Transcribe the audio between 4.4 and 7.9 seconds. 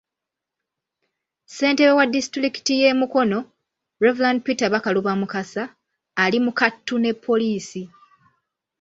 Peter Bakaluba Mukasa, ali mu kattu ne pollisi.